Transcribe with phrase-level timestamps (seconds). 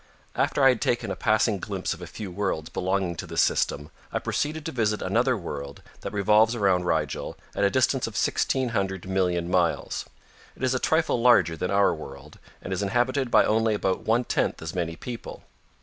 [0.33, 3.91] After I had taken a passing glimpse of a few worlds belonging to this system,
[4.11, 8.69] I proceeded to visit another world that revolves around Rigel at a distance of sixteen
[8.69, 10.05] hundred million miles.
[10.55, 14.23] It is a trifle larger than our world and is inhabited by only about one
[14.23, 15.43] tenth as many people.